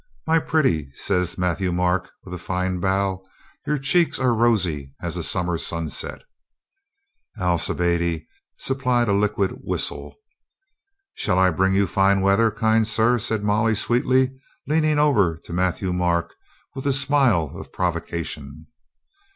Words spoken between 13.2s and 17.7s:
Molly sweetly, leaning over to Matthieu Marc with a smile